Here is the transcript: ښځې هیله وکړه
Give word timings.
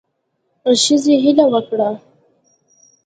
ښځې 0.83 1.15
هیله 1.23 1.45
وکړه 1.53 1.89